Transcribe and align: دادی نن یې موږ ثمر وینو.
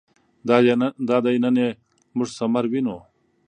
دادی 1.09 1.37
نن 1.43 1.55
یې 1.63 1.69
موږ 2.17 2.29
ثمر 2.37 2.65
وینو. 2.71 2.97